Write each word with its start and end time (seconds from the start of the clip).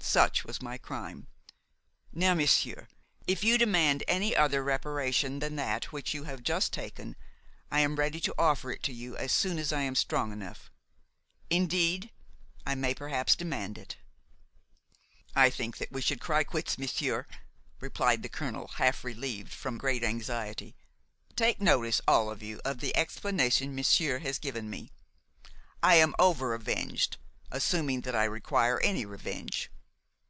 Such 0.00 0.42
was 0.42 0.62
my 0.62 0.78
crime. 0.78 1.26
Now, 2.14 2.32
monsieur, 2.32 2.88
if 3.26 3.44
you 3.44 3.58
demand 3.58 4.02
any 4.08 4.34
other 4.34 4.64
reparation 4.64 5.38
than 5.40 5.56
that 5.56 5.92
which 5.92 6.14
you 6.14 6.24
have 6.24 6.42
just 6.42 6.72
taken, 6.72 7.14
I 7.70 7.80
am 7.80 7.96
ready 7.96 8.18
to 8.20 8.34
offer 8.38 8.70
it 8.72 8.82
to 8.84 8.92
you 8.94 9.18
as 9.18 9.32
soon 9.32 9.58
as 9.58 9.70
I 9.70 9.82
am 9.82 9.94
strong 9.94 10.32
enough; 10.32 10.70
indeed, 11.50 12.10
I 12.66 12.74
may 12.74 12.94
perhaps 12.94 13.36
demand 13.36 13.76
it." 13.76 13.98
"I 15.36 15.50
think 15.50 15.76
that 15.76 15.92
we 15.92 16.00
should 16.00 16.22
cry 16.22 16.42
quits, 16.42 16.78
monsieur," 16.78 17.26
replied 17.78 18.22
the 18.22 18.30
colonel, 18.30 18.68
half 18.78 19.04
relieved 19.04 19.52
form 19.52 19.76
great 19.76 20.02
anxiety. 20.02 20.74
"Take 21.36 21.60
notice, 21.60 22.00
all 22.08 22.30
of 22.30 22.42
you, 22.42 22.62
of 22.64 22.78
the 22.78 22.96
explanation 22.96 23.74
monsieur 23.74 24.20
has 24.20 24.38
given 24.38 24.70
me. 24.70 24.90
I 25.82 25.96
am 25.96 26.14
over 26.18 26.54
avenged, 26.54 27.18
assuming 27.50 28.00
that 28.02 28.16
I 28.16 28.24
require 28.24 28.80
any 28.80 29.04
revenge. 29.04 29.70